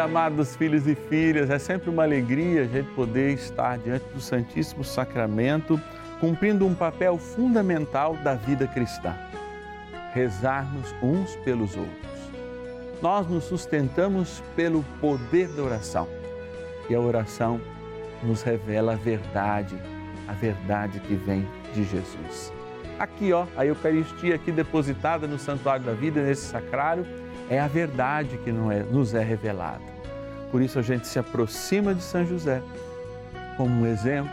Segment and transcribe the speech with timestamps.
[0.00, 4.82] amados filhos e filhas, é sempre uma alegria a gente poder estar diante do Santíssimo
[4.82, 5.80] Sacramento,
[6.18, 9.14] cumprindo um papel fundamental da vida cristã:
[10.12, 12.10] rezarmos uns pelos outros.
[13.02, 16.08] Nós nos sustentamos pelo poder da oração
[16.88, 17.60] e a oração
[18.22, 19.76] nos revela a verdade,
[20.26, 22.52] a verdade que vem de Jesus.
[22.98, 27.06] Aqui, ó, a Eucaristia aqui depositada no Santuário da Vida, nesse sacrário,
[27.50, 28.52] é a verdade que é,
[28.84, 29.82] nos é revelada.
[30.52, 32.62] Por isso a gente se aproxima de São José
[33.56, 34.30] como um exemplo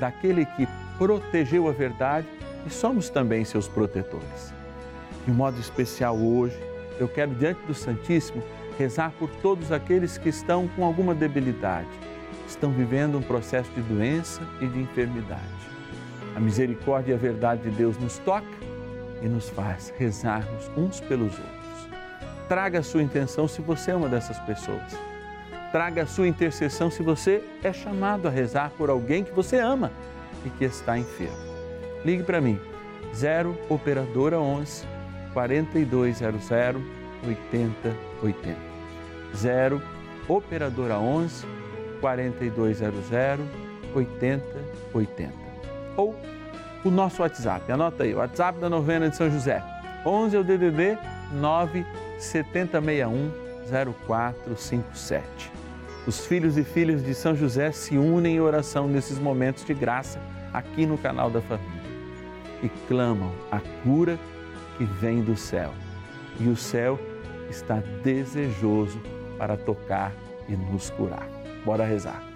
[0.00, 0.68] daquele que
[0.98, 2.26] protegeu a verdade
[2.66, 4.52] e somos também seus protetores.
[5.24, 6.58] De modo especial hoje,
[6.98, 8.42] eu quero, diante do Santíssimo,
[8.76, 11.88] rezar por todos aqueles que estão com alguma debilidade,
[12.48, 15.42] estão vivendo um processo de doença e de enfermidade.
[16.34, 18.46] A misericórdia e a verdade de Deus nos toca
[19.22, 21.65] e nos faz rezarmos uns pelos outros.
[22.48, 24.96] Traga a sua intenção se você é uma dessas pessoas.
[25.72, 29.90] Traga a sua intercessão se você é chamado a rezar por alguém que você ama
[30.44, 31.36] e que está enfermo.
[32.04, 32.60] Ligue para mim,
[33.14, 34.86] 0 Operadora 11
[35.32, 36.50] 4200
[37.26, 38.56] 8080.
[39.34, 39.82] 0
[40.28, 41.46] Operadora 11
[42.00, 43.10] 4200
[43.94, 45.32] 8080.
[45.96, 46.14] Ou
[46.84, 49.60] o nosso WhatsApp, anota aí, o WhatsApp da novena de São José.
[50.04, 50.96] 11 é o DDD
[51.32, 51.84] 9
[52.18, 53.30] 7061
[53.94, 55.52] 0457.
[56.06, 60.20] Os filhos e filhas de São José se unem em oração nesses momentos de graça
[60.52, 61.76] aqui no canal da família
[62.62, 64.18] e clamam a cura
[64.78, 65.72] que vem do céu.
[66.38, 66.98] E o céu
[67.50, 69.00] está desejoso
[69.36, 70.12] para tocar
[70.48, 71.28] e nos curar.
[71.64, 72.35] Bora rezar.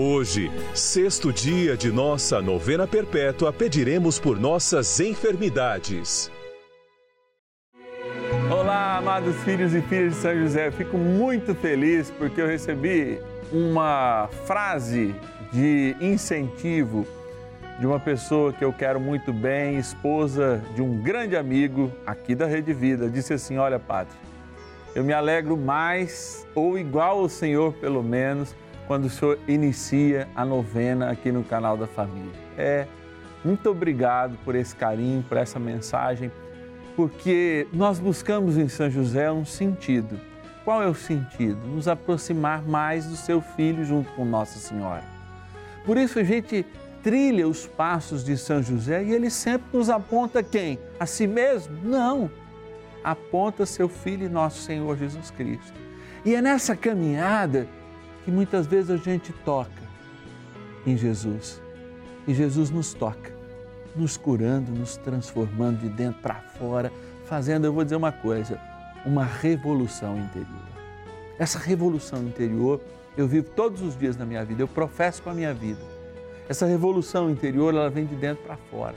[0.00, 6.30] Hoje, sexto dia de nossa novena perpétua, pediremos por nossas enfermidades.
[8.48, 10.70] Olá, amados filhos e filhas de São José.
[10.70, 13.18] Fico muito feliz porque eu recebi
[13.52, 15.16] uma frase
[15.52, 17.04] de incentivo
[17.80, 22.46] de uma pessoa que eu quero muito bem, esposa de um grande amigo aqui da
[22.46, 23.10] Rede Vida.
[23.10, 24.14] Disse assim: Olha, Padre,
[24.94, 28.54] eu me alegro mais, ou igual ao Senhor, pelo menos,
[28.88, 32.32] quando o Senhor inicia a novena aqui no canal da família.
[32.56, 32.86] É,
[33.44, 36.32] muito obrigado por esse carinho, por essa mensagem,
[36.96, 40.18] porque nós buscamos em São José um sentido.
[40.64, 41.58] Qual é o sentido?
[41.66, 45.04] Nos aproximar mais do seu filho junto com Nossa Senhora.
[45.84, 46.64] Por isso a gente
[47.02, 50.78] trilha os passos de São José e ele sempre nos aponta quem?
[50.98, 51.78] A si mesmo?
[51.84, 52.30] Não.
[53.04, 55.74] Aponta seu filho e nosso Senhor Jesus Cristo.
[56.24, 57.68] E é nessa caminhada
[58.24, 59.82] que muitas vezes a gente toca
[60.86, 61.60] em Jesus.
[62.26, 63.32] E Jesus nos toca,
[63.96, 66.92] nos curando, nos transformando de dentro para fora,
[67.24, 68.60] fazendo, eu vou dizer uma coisa,
[69.04, 70.68] uma revolução interior.
[71.38, 72.80] Essa revolução interior
[73.18, 75.80] eu vivo todos os dias na minha vida, eu professo com a minha vida.
[76.48, 78.94] Essa revolução interior, ela vem de dentro para fora.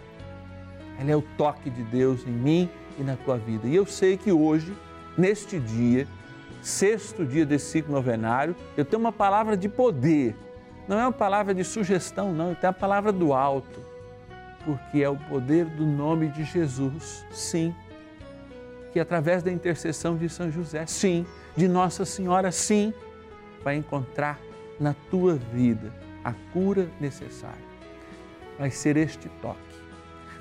[1.00, 2.69] Ela é o toque de Deus em mim
[3.00, 3.67] e na tua vida.
[3.67, 4.77] E eu sei que hoje,
[5.17, 6.07] neste dia,
[6.62, 10.36] sexto dia desse ciclo novenário, eu tenho uma palavra de poder.
[10.88, 13.80] Não é uma palavra de sugestão, não, eu tenho a palavra do alto.
[14.63, 17.74] Porque é o poder do nome de Jesus, sim.
[18.94, 21.25] Que através da intercessão de São José, sim,
[21.56, 22.94] de Nossa Senhora, sim,
[23.63, 24.40] vai encontrar
[24.80, 25.92] na tua vida
[26.24, 27.72] a cura necessária.
[28.60, 29.81] Vai ser este toque.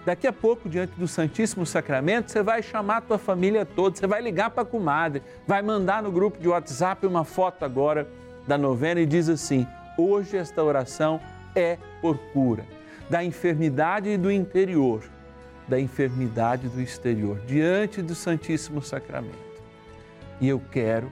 [0.05, 4.06] Daqui a pouco, diante do Santíssimo Sacramento, você vai chamar a tua família toda, você
[4.06, 8.08] vai ligar para a comadre, vai mandar no grupo de WhatsApp uma foto agora
[8.47, 9.67] da novena e diz assim:
[9.99, 11.20] hoje esta oração
[11.55, 12.64] é por cura
[13.11, 15.02] da enfermidade do interior,
[15.67, 19.50] da enfermidade do exterior, diante do Santíssimo Sacramento.
[20.41, 21.11] E eu quero,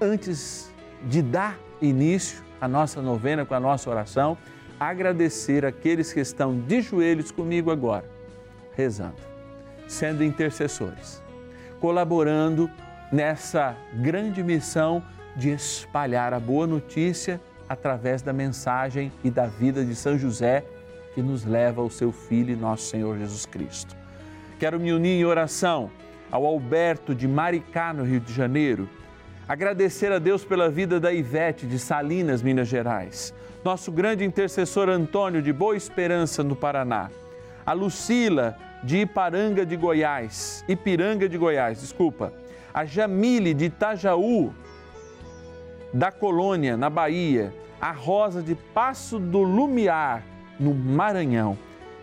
[0.00, 0.72] antes
[1.02, 4.38] de dar início à nossa novena com a nossa oração,
[4.78, 8.04] agradecer aqueles que estão de joelhos comigo agora,
[8.74, 9.20] rezando,
[9.86, 11.22] sendo intercessores,
[11.80, 12.70] colaborando
[13.12, 15.02] nessa grande missão
[15.34, 20.64] de espalhar a boa notícia através da mensagem e da vida de São José
[21.14, 23.96] que nos leva ao seu Filho e nosso Senhor Jesus Cristo.
[24.58, 25.90] Quero me unir em oração
[26.30, 28.88] ao Alberto de Maricá, no Rio de Janeiro,
[29.48, 33.32] agradecer a Deus pela vida da Ivete de Salinas, Minas Gerais,
[33.64, 37.10] nosso grande intercessor Antônio de Boa Esperança, no Paraná,
[37.64, 42.32] a Lucila de Iparanga de Goiás, Ipiranga de Goiás, desculpa,
[42.74, 44.52] a Jamile de Itajaú,
[45.92, 50.22] da Colônia, na Bahia, a Rosa de Passo do Lumiar,
[50.58, 51.56] no Maranhão,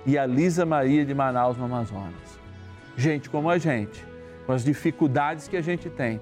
[0.06, 2.40] e a Lisa Maria de Manaus, no Amazonas.
[2.98, 4.06] Gente como a gente,
[4.46, 6.20] com as dificuldades que a gente tem,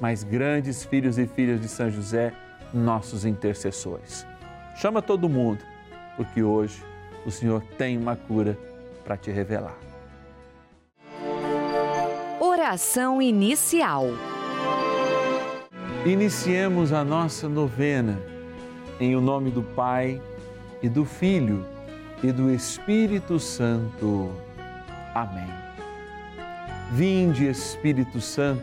[0.00, 2.32] mas grandes filhos e filhas de São José,
[2.72, 4.26] nossos intercessores.
[4.76, 5.64] Chama todo mundo,
[6.16, 6.82] porque hoje
[7.24, 8.58] o Senhor tem uma cura
[9.04, 9.76] para te revelar.
[12.40, 14.06] Oração inicial.
[16.04, 18.20] Iniciemos a nossa novena
[19.00, 20.20] em o nome do Pai
[20.82, 21.64] e do Filho
[22.22, 24.30] e do Espírito Santo.
[25.14, 25.48] Amém.
[26.92, 28.62] Vinde, Espírito Santo,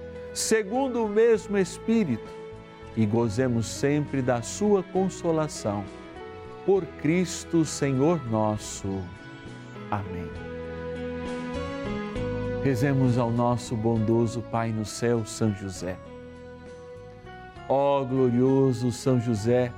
[0.33, 2.29] segundo o mesmo Espírito,
[2.95, 5.83] e gozemos sempre da sua consolação.
[6.65, 9.01] Por Cristo, Senhor nosso.
[9.89, 10.29] Amém.
[12.63, 15.97] Rezemos ao nosso bondoso Pai no céu, São José.
[17.67, 19.71] Ó glorioso São José,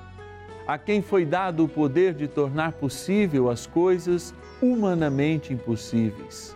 [0.68, 6.56] a quem foi dado o poder de tornar possível as coisas humanamente impossíveis.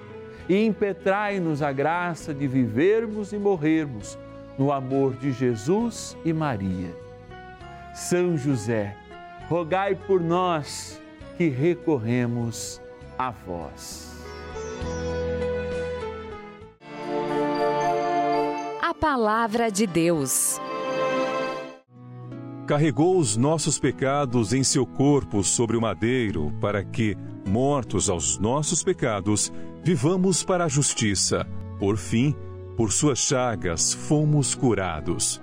[0.51, 4.19] e impetrai-nos a graça de vivermos e morrermos
[4.59, 6.93] no amor de Jesus e Maria.
[7.95, 8.93] São José,
[9.47, 11.01] rogai por nós
[11.37, 12.81] que recorremos
[13.17, 14.11] a vós.
[18.81, 20.59] A Palavra de Deus.
[22.67, 28.83] Carregou os nossos pecados em seu corpo sobre o madeiro, para que, mortos aos nossos
[28.83, 29.51] pecados,
[29.83, 31.45] vivamos para a justiça.
[31.79, 32.35] Por fim,
[32.77, 35.41] por suas chagas fomos curados.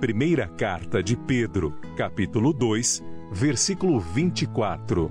[0.00, 5.10] Primeira carta de Pedro, capítulo 2, versículo 24.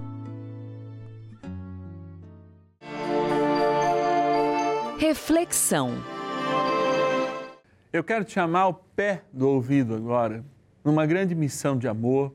[4.97, 5.93] Reflexão.
[7.91, 10.43] Eu quero te chamar ao pé do ouvido agora
[10.83, 12.33] numa grande missão de amor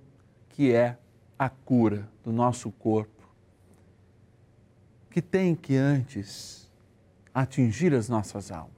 [0.51, 0.97] que é
[1.39, 3.29] a cura do nosso corpo,
[5.11, 6.71] que tem que antes
[7.33, 8.73] atingir as nossas almas.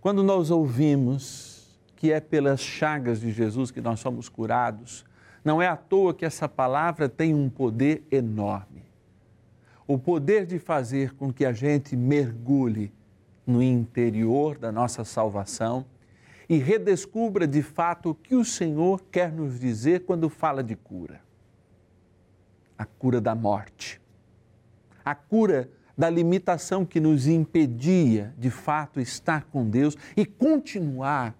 [0.00, 5.04] Quando nós ouvimos que é pelas chagas de Jesus que nós somos curados,
[5.44, 8.84] não é à toa que essa palavra tem um poder enorme.
[9.86, 12.92] O poder de fazer com que a gente mergulhe
[13.46, 15.84] no interior da nossa salvação
[16.50, 21.22] e redescubra de fato o que o Senhor quer nos dizer quando fala de cura.
[22.76, 24.00] A cura da morte,
[25.04, 31.36] a cura da limitação que nos impedia de fato estar com Deus e continuar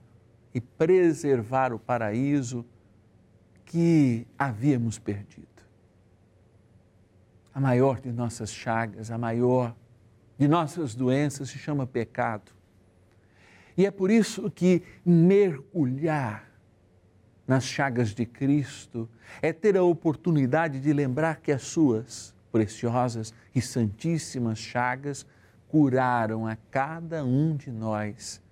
[0.55, 2.65] e preservar o paraíso
[3.65, 5.49] que havíamos perdido.
[7.53, 9.75] A maior de nossas chagas, a maior
[10.39, 12.60] de nossas doenças se chama pecado.
[13.81, 16.51] E é por isso que mergulhar
[17.47, 19.09] nas chagas de Cristo
[19.41, 25.25] é ter a oportunidade de lembrar que as suas preciosas e santíssimas chagas
[25.67, 28.43] curaram a cada um de nós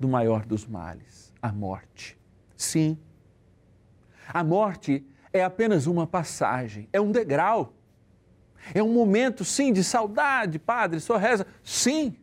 [0.00, 2.18] do maior dos males, a morte.
[2.56, 2.98] Sim,
[4.26, 7.72] a morte é apenas uma passagem, é um degrau.
[8.74, 11.46] É um momento, sim, de saudade, Padre, só reza.
[11.62, 12.16] Sim,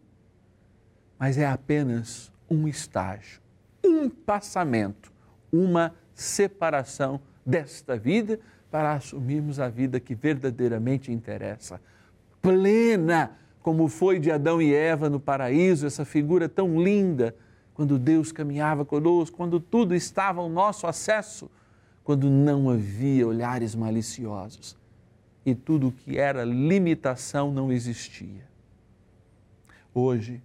[1.19, 3.41] mas é apenas um estágio,
[3.83, 5.11] um passamento,
[5.51, 11.81] uma separação desta vida para assumirmos a vida que verdadeiramente interessa.
[12.41, 13.31] Plena,
[13.61, 17.35] como foi de Adão e Eva no paraíso, essa figura tão linda,
[17.73, 21.49] quando Deus caminhava conosco, quando tudo estava ao nosso acesso
[22.07, 24.77] quando não havia olhares maliciosos
[25.45, 28.47] e tudo que era limitação não existia.
[29.93, 30.41] Hoje,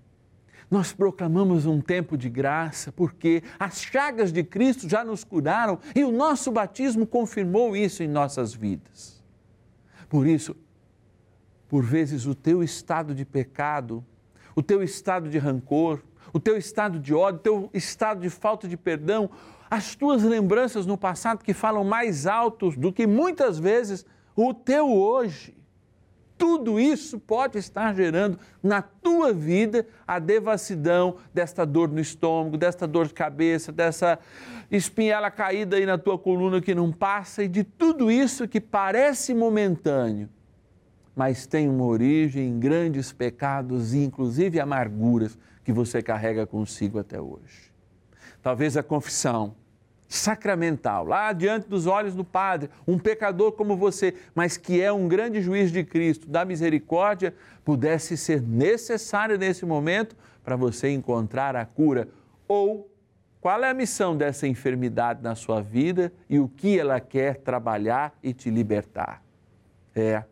[0.73, 6.03] nós proclamamos um tempo de graça porque as chagas de Cristo já nos curaram e
[6.03, 9.23] o nosso batismo confirmou isso em nossas vidas.
[10.09, 10.57] Por isso,
[11.69, 14.03] por vezes o teu estado de pecado,
[14.57, 16.01] o teu estado de rancor,
[16.33, 19.29] o teu estado de ódio, o teu estado de falta de perdão,
[19.71, 24.91] as tuas lembranças no passado que falam mais altos do que muitas vezes o teu
[24.91, 25.55] hoje.
[26.43, 32.85] Tudo isso pode estar gerando na tua vida a devassidão desta dor no estômago, desta
[32.85, 34.19] dor de cabeça, dessa
[34.69, 39.33] espinhela caída aí na tua coluna que não passa e de tudo isso que parece
[39.33, 40.29] momentâneo,
[41.15, 47.21] mas tem uma origem em grandes pecados e inclusive amarguras que você carrega consigo até
[47.21, 47.71] hoje.
[48.43, 49.55] Talvez a confissão,
[50.13, 55.09] sacramental, lá diante dos olhos do Padre, um pecador como você, mas que é um
[55.09, 60.15] grande juiz de Cristo, da misericórdia, pudesse ser necessário nesse momento
[60.45, 62.09] para você encontrar a cura.
[62.47, 62.91] Ou
[63.41, 68.15] qual é a missão dessa enfermidade na sua vida e o que ela quer trabalhar
[68.23, 69.23] e te libertar?
[69.95, 70.25] É.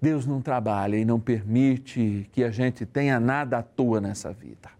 [0.00, 4.70] Deus não trabalha e não permite que a gente tenha nada à toa nessa vida.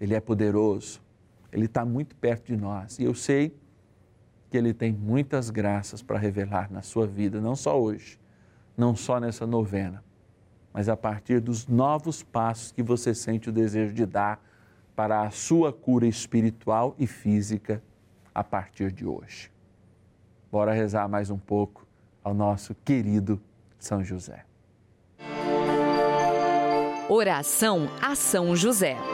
[0.00, 1.03] Ele é poderoso
[1.54, 2.98] ele está muito perto de nós.
[2.98, 3.56] E eu sei
[4.50, 8.18] que Ele tem muitas graças para revelar na sua vida, não só hoje,
[8.76, 10.02] não só nessa novena,
[10.72, 14.44] mas a partir dos novos passos que você sente o desejo de dar
[14.96, 17.80] para a sua cura espiritual e física
[18.34, 19.50] a partir de hoje.
[20.50, 21.86] Bora rezar mais um pouco
[22.22, 23.40] ao nosso querido
[23.78, 24.44] São José.
[27.08, 29.13] Oração a São José.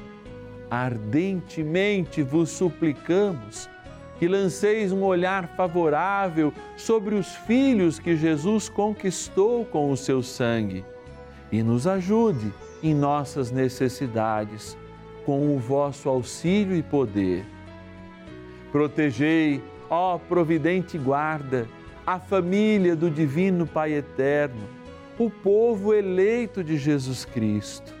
[0.71, 3.69] ardentemente vos suplicamos
[4.17, 10.85] que lanceis um olhar favorável sobre os filhos que Jesus conquistou com o seu sangue
[11.51, 14.77] e nos ajude em nossas necessidades
[15.25, 17.45] com o vosso auxílio e poder.
[18.71, 21.67] Protegei, ó providente guarda,
[22.07, 24.69] a família do Divino Pai Eterno,
[25.19, 28.00] o povo eleito de Jesus Cristo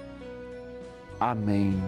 [1.21, 1.79] Amém.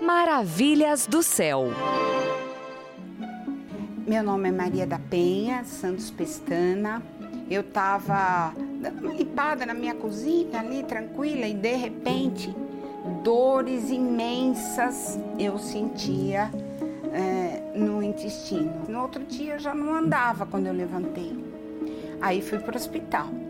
[0.00, 1.64] Maravilhas do céu.
[4.06, 7.02] Meu nome é Maria da Penha Santos Pestana.
[7.50, 8.54] Eu estava
[9.00, 12.54] limpada na minha cozinha ali, tranquila, e de repente,
[13.24, 16.52] dores imensas eu sentia
[17.12, 18.72] é, no intestino.
[18.88, 21.36] No outro dia eu já não andava quando eu levantei.
[22.20, 23.41] Aí fui para o hospital.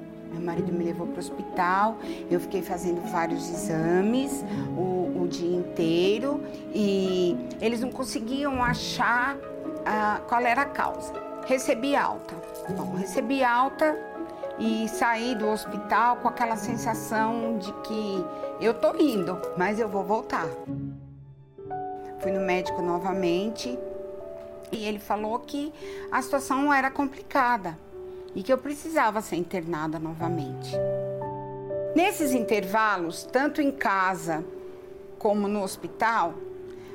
[0.43, 4.45] Meu marido me levou para o hospital, eu fiquei fazendo vários exames
[4.77, 6.43] o, o dia inteiro
[6.75, 9.37] e eles não conseguiam achar
[9.87, 11.13] ah, qual era a causa.
[11.47, 12.35] Recebi alta.
[12.77, 13.97] Bom, recebi alta
[14.59, 18.25] e saí do hospital com aquela sensação de que
[18.61, 20.49] eu tô indo, mas eu vou voltar.
[22.19, 23.79] Fui no médico novamente
[24.73, 25.73] e ele falou que
[26.11, 27.79] a situação era complicada
[28.35, 30.71] e que eu precisava ser internada novamente.
[31.95, 34.45] Nesses intervalos, tanto em casa
[35.19, 36.35] como no hospital,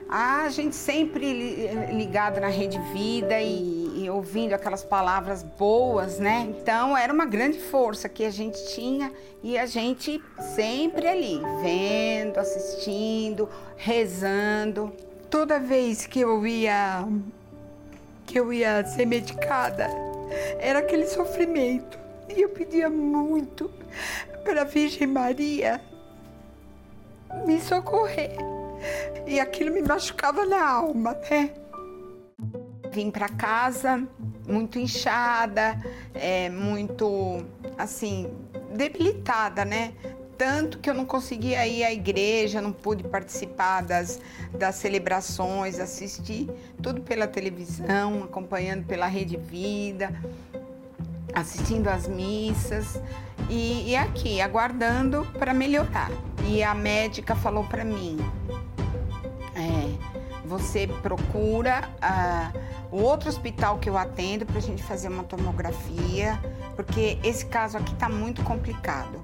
[0.09, 6.47] a gente sempre ligado na Rede Vida e, e, ouvindo aquelas palavras boas, né?
[6.49, 9.11] Então era uma grande força que a gente tinha
[9.43, 10.21] e a gente
[10.55, 14.93] sempre ali, vendo, assistindo, rezando.
[15.29, 17.05] Toda vez que eu ia
[18.25, 19.89] que eu ia ser medicada,
[20.59, 21.99] era aquele sofrimento.
[22.35, 23.71] E eu pedia muito
[24.43, 25.81] para a Virgem Maria
[27.45, 28.35] me socorrer.
[29.25, 31.51] E aquilo me machucava na alma, né?
[32.91, 34.07] Vim para casa
[34.47, 35.77] muito inchada,
[36.13, 37.45] é, muito
[37.77, 38.31] assim,
[38.73, 39.93] debilitada, né?
[40.37, 44.19] Tanto que eu não conseguia ir à igreja, não pude participar das,
[44.53, 46.47] das celebrações, assistir
[46.81, 50.13] tudo pela televisão, acompanhando pela Rede Vida,
[51.33, 53.01] assistindo às missas
[53.49, 56.11] e, e aqui, aguardando para melhorar.
[56.47, 58.17] E a médica falou para mim:
[59.55, 65.23] é, você procura uh, o outro hospital que eu atendo para a gente fazer uma
[65.23, 66.39] tomografia,
[66.75, 69.23] porque esse caso aqui está muito complicado.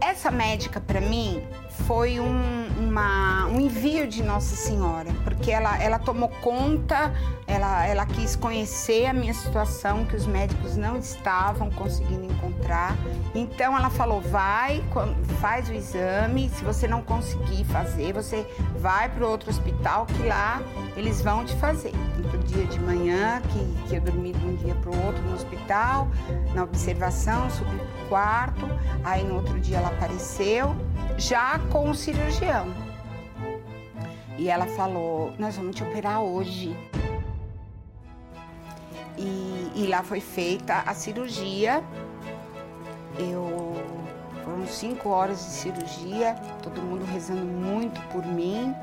[0.00, 1.42] Essa médica, para mim,
[1.88, 7.14] foi um, uma, um envio de Nossa Senhora, porque ela, ela tomou conta,
[7.46, 12.94] ela, ela quis conhecer a minha situação, que os médicos não estavam conseguindo encontrar.
[13.34, 14.84] Então ela falou: vai,
[15.40, 18.46] faz o exame, se você não conseguir fazer, você
[18.76, 20.60] vai para outro hospital, que lá
[20.94, 21.92] eles vão te fazer.
[22.22, 25.34] Outro dia de manhã, que, que eu dormi de um dia para o outro no
[25.34, 26.06] hospital,
[26.54, 28.66] na observação, subi para o quarto,
[29.02, 30.76] aí no outro dia ela apareceu
[31.18, 32.66] já com o cirurgião.
[34.36, 36.76] E ela falou: Nós vamos te operar hoje.
[39.16, 41.82] E, e lá foi feita a cirurgia.
[43.18, 43.74] Eu
[44.44, 48.74] foram cinco horas de cirurgia, todo mundo rezando muito por mim.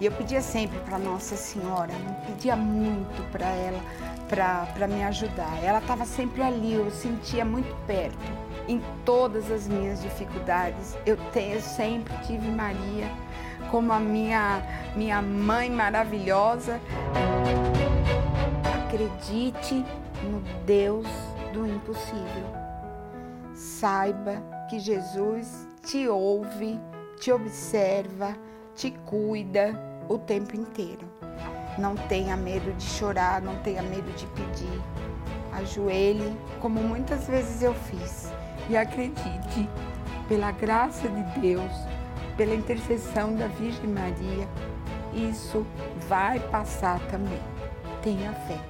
[0.00, 3.80] E eu pedia sempre para Nossa Senhora, não pedia muito para ela,
[4.28, 5.58] para me ajudar.
[5.62, 10.96] Ela estava sempre ali, eu sentia muito perto em todas as minhas dificuldades.
[11.06, 13.10] Eu, tenho, sempre tive Maria
[13.70, 14.62] como a minha,
[14.94, 16.80] minha mãe maravilhosa.
[18.84, 19.84] Acredite
[20.22, 21.06] no Deus
[21.52, 22.46] do impossível.
[23.54, 26.78] Saiba que Jesus te ouve,
[27.18, 28.36] te observa,
[28.76, 29.74] te cuida
[30.08, 31.08] o tempo inteiro.
[31.78, 34.82] Não tenha medo de chorar, não tenha medo de pedir.
[35.52, 38.30] Ajoelhe, como muitas vezes eu fiz
[38.68, 39.68] e acredite,
[40.28, 41.72] pela graça de Deus,
[42.36, 44.48] pela intercessão da Virgem Maria,
[45.14, 45.66] isso
[46.08, 47.40] vai passar também.
[48.02, 48.60] Tenha fé.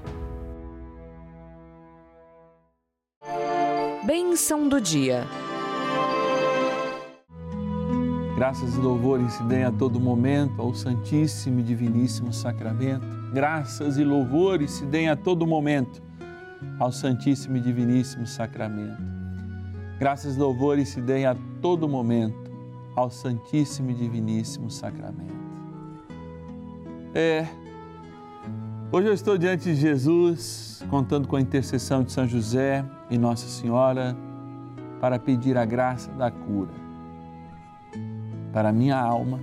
[4.04, 5.26] Bênção do dia.
[8.36, 13.04] Graças e louvores se deem a todo momento ao Santíssimo e Diviníssimo Sacramento.
[13.34, 16.00] Graças e louvores se deem a todo momento
[16.78, 19.17] ao Santíssimo e Diviníssimo Sacramento.
[19.98, 22.50] Graças e louvores se deem a todo momento
[22.94, 25.38] ao Santíssimo e Diviníssimo Sacramento.
[27.14, 27.46] É,
[28.90, 33.46] Hoje eu estou diante de Jesus, contando com a intercessão de São José e Nossa
[33.46, 34.16] Senhora,
[34.98, 36.72] para pedir a graça da cura
[38.50, 39.40] para minha alma,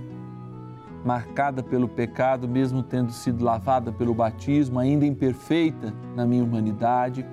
[1.04, 7.24] marcada pelo pecado, mesmo tendo sido lavada pelo batismo, ainda imperfeita na minha humanidade,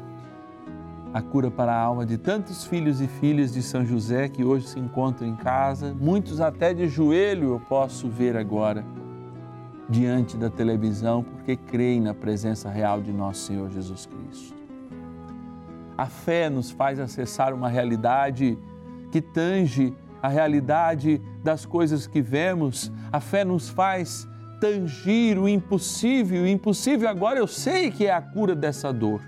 [1.14, 4.68] a cura para a alma de tantos filhos e filhas de São José que hoje
[4.68, 8.84] se encontram em casa, muitos até de joelho eu posso ver agora
[9.88, 14.56] diante da televisão, porque creem na presença real de nosso Senhor Jesus Cristo.
[15.96, 18.58] A fé nos faz acessar uma realidade
[19.12, 24.28] que tange a realidade das coisas que vemos, a fé nos faz
[24.60, 26.44] tangir o impossível.
[26.44, 29.22] O impossível agora eu sei que é a cura dessa dor.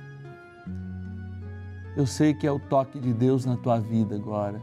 [1.96, 4.62] Eu sei que é o toque de Deus na tua vida agora.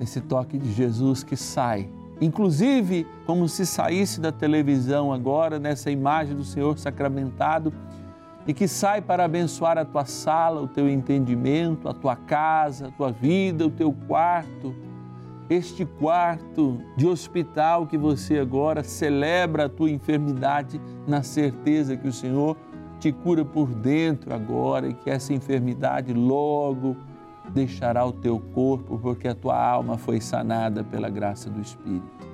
[0.00, 1.90] Esse toque de Jesus que sai
[2.20, 7.72] inclusive como se saísse da televisão agora, nessa imagem do Senhor sacramentado,
[8.46, 12.90] e que sai para abençoar a tua sala, o teu entendimento, a tua casa, a
[12.90, 14.74] tua vida, o teu quarto,
[15.50, 22.12] este quarto de hospital que você agora celebra a tua enfermidade na certeza que o
[22.12, 22.56] Senhor
[22.98, 26.96] te cura por dentro agora e que essa enfermidade logo
[27.50, 32.28] deixará o teu corpo, porque a tua alma foi sanada pela graça do Espírito.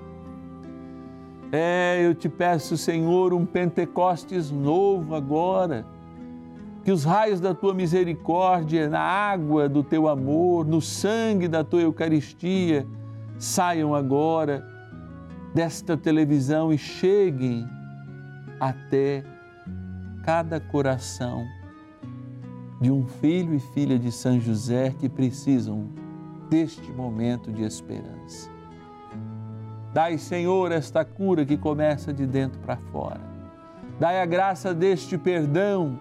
[1.52, 5.86] É, eu te peço, Senhor, um Pentecostes novo agora.
[6.82, 11.80] Que os raios da tua misericórdia, na água do teu amor, no sangue da tua
[11.80, 12.86] Eucaristia,
[13.38, 14.66] saiam agora
[15.54, 17.66] desta televisão e cheguem
[18.58, 19.24] até
[20.24, 21.46] cada coração
[22.80, 25.88] de um filho e filha de São José que precisam
[26.48, 28.50] deste momento de esperança.
[29.92, 33.20] Dai, Senhor, esta cura que começa de dentro para fora.
[34.00, 35.98] Dai a graça deste perdão.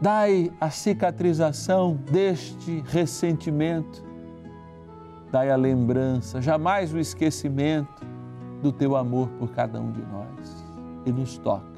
[0.00, 4.04] Dai a cicatrização deste ressentimento.
[5.32, 8.06] Dai a lembrança, jamais o esquecimento
[8.62, 10.64] do teu amor por cada um de nós.
[11.06, 11.71] E nos toca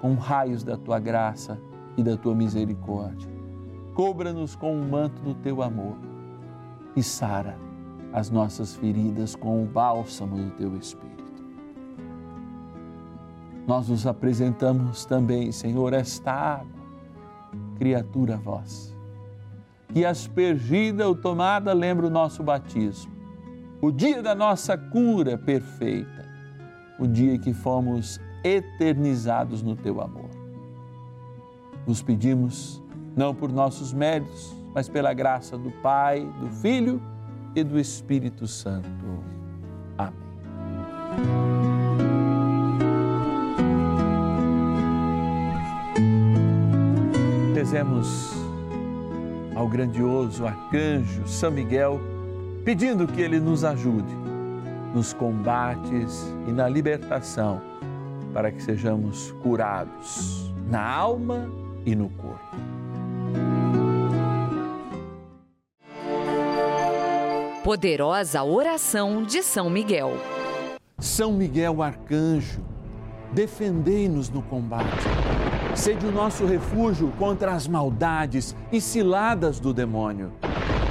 [0.00, 1.58] com raios da tua graça
[1.96, 3.30] e da tua misericórdia.
[3.94, 5.96] Cobra-nos com o manto do teu amor
[6.94, 7.58] e sara
[8.12, 11.18] as nossas feridas com o bálsamo do teu Espírito.
[13.66, 16.80] Nós nos apresentamos também, Senhor, esta água,
[17.76, 18.96] criatura vossa,
[19.88, 23.12] que aspergida ou tomada lembra o nosso batismo,
[23.80, 26.26] o dia da nossa cura perfeita,
[26.98, 28.18] o dia que fomos
[28.56, 30.30] eternizados no teu amor.
[31.86, 32.82] Nos pedimos,
[33.16, 37.00] não por nossos méritos, mas pela graça do Pai, do Filho
[37.54, 38.88] e do Espírito Santo.
[39.96, 40.12] Amém.
[47.54, 48.32] Rezemos
[49.56, 52.00] ao grandioso arcanjo São Miguel,
[52.64, 54.28] pedindo que ele nos ajude
[54.94, 57.60] nos combates e na libertação,
[58.32, 61.48] para que sejamos curados na alma
[61.84, 62.56] e no corpo.
[67.64, 70.12] Poderosa oração de São Miguel.
[70.98, 72.64] São Miguel Arcanjo,
[73.32, 75.06] defendei-nos no combate.
[75.74, 80.32] Sede o nosso refúgio contra as maldades e ciladas do demônio.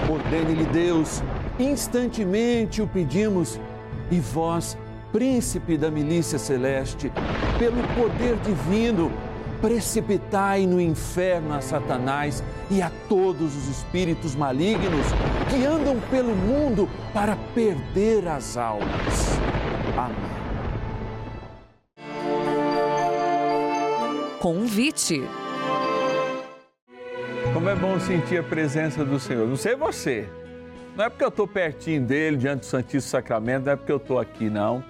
[0.09, 1.21] Ordene-lhe Deus,
[1.59, 3.59] instantemente o pedimos,
[4.09, 4.77] e vós,
[5.17, 7.11] príncipe da milícia celeste,
[7.57, 9.11] pelo poder divino,
[9.59, 15.07] precipitai no inferno a Satanás e a todos os espíritos malignos
[15.49, 19.39] que andam pelo mundo para perder as almas.
[19.97, 20.15] Amém.
[24.39, 25.23] Convite.
[27.55, 29.47] Como é bom sentir a presença do Senhor.
[29.47, 30.29] Não sei você.
[30.95, 33.97] Não é porque eu estou pertinho dele, diante do Santíssimo Sacramento, não é porque eu
[33.97, 34.83] estou aqui, não.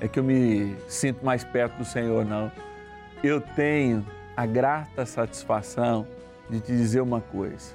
[0.00, 2.50] É que eu me sinto mais perto do Senhor, não
[3.22, 4.06] eu tenho
[4.36, 6.06] a grata satisfação
[6.48, 7.74] de te dizer uma coisa.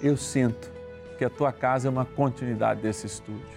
[0.00, 0.70] Eu sinto
[1.18, 3.56] que a tua casa é uma continuidade desse estúdio.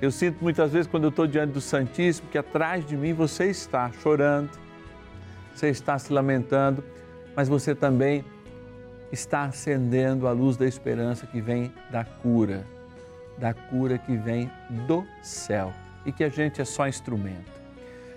[0.00, 3.46] Eu sinto muitas vezes quando eu estou diante do Santíssimo que atrás de mim você
[3.46, 4.50] está chorando,
[5.54, 6.84] você está se lamentando,
[7.34, 8.24] mas você também
[9.10, 12.66] está acendendo a luz da esperança que vem da cura,
[13.38, 14.50] da cura que vem
[14.86, 15.72] do céu
[16.06, 17.52] e que a gente é só instrumento.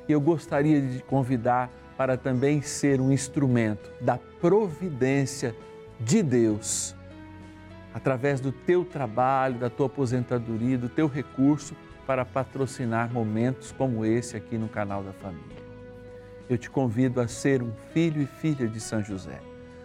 [0.08, 5.54] E eu gostaria de convidar para também ser um instrumento da providência
[6.00, 6.96] de Deus,
[7.94, 11.76] através do teu trabalho, da tua aposentadoria, do teu recurso,
[12.08, 15.60] para patrocinar momentos como esse aqui no canal da família.
[16.50, 19.40] Eu te convido a ser um filho e filha de São José.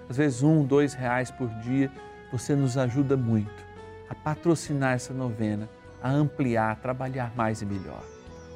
[0.08, 1.90] Às vezes, um, dois reais por dia,
[2.30, 3.64] você nos ajuda muito
[4.08, 5.68] a patrocinar essa novena,
[6.04, 8.02] a ampliar, a trabalhar mais e melhor.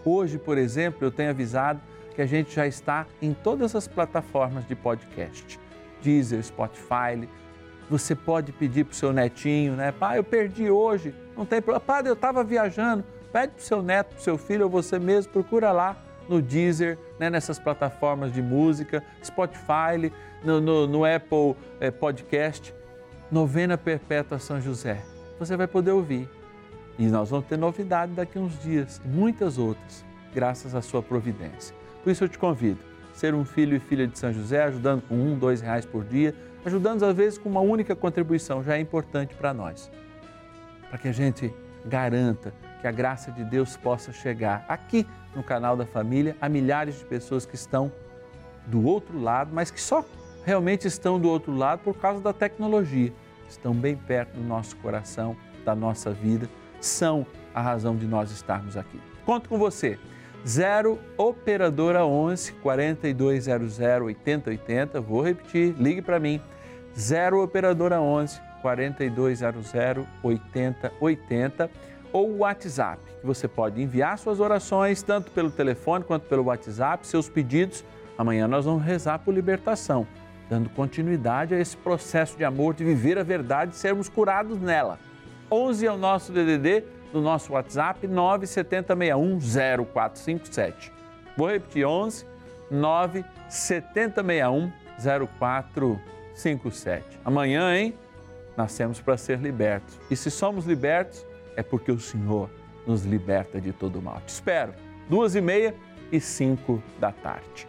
[0.04, 1.80] Hoje, por exemplo, eu tenho avisado
[2.14, 5.58] que a gente já está em todas as plataformas de podcast.
[6.02, 7.26] Deezer, Spotify.
[7.88, 9.90] Você pode pedir para o seu netinho, né?
[9.92, 11.14] Pai, eu perdi hoje.
[11.34, 11.80] Não tem problema.
[11.80, 13.02] Pai, eu estava viajando.
[13.32, 15.96] Pede para o seu neto, para o seu filho ou você mesmo, procura lá
[16.28, 20.12] no Deezer, né, nessas plataformas de música, Spotify,
[20.44, 22.74] no, no, no Apple é, Podcast,
[23.30, 25.02] Novena Perpétua São José.
[25.38, 26.28] Você vai poder ouvir.
[26.98, 31.74] E nós vamos ter novidade daqui a uns dias, muitas outras, graças à sua providência.
[32.02, 32.80] Por isso eu te convido,
[33.14, 36.34] ser um filho e filha de São José, ajudando com um, dois reais por dia,
[36.64, 39.90] ajudando às vezes com uma única contribuição, já é importante para nós.
[40.88, 45.06] Para que a gente garanta que a graça de Deus possa chegar aqui
[45.36, 47.92] no canal da família a milhares de pessoas que estão
[48.66, 50.04] do outro lado, mas que só
[50.44, 53.12] realmente estão do outro lado por causa da tecnologia.
[53.48, 56.48] Estão bem perto do nosso coração, da nossa vida,
[56.80, 59.00] são a razão de nós estarmos aqui.
[59.24, 59.98] Conto com você.
[60.46, 65.00] 0 operadora 11 4200 8080.
[65.00, 66.40] Vou repetir, ligue para mim.
[66.96, 69.72] 0 operadora 11 4200
[70.22, 71.70] 8080
[72.12, 77.06] ou o WhatsApp, que você pode enviar suas orações tanto pelo telefone quanto pelo WhatsApp,
[77.06, 77.84] seus pedidos.
[78.16, 80.06] Amanhã nós vamos rezar por libertação,
[80.48, 84.98] dando continuidade a esse processo de amor, de viver a verdade e sermos curados nela.
[85.50, 89.38] 11 é o nosso DDD do nosso WhatsApp 97061
[89.86, 90.92] 0457.
[91.36, 92.26] Vou repetir 11
[92.70, 94.72] 97061
[95.38, 97.20] 0457.
[97.24, 97.94] Amanhã, hein?
[98.56, 99.98] Nascemos para ser libertos.
[100.10, 101.24] E se somos libertos,
[101.56, 102.50] é porque o Senhor
[102.86, 104.20] nos liberta de todo mal.
[104.26, 104.74] Te espero,
[105.08, 105.74] duas e meia
[106.10, 107.68] e cinco da tarde.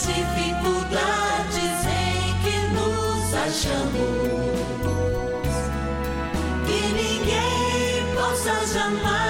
[0.00, 4.70] Nas dificuldades em que nos achamos.
[6.66, 9.29] Que ninguém possa jamais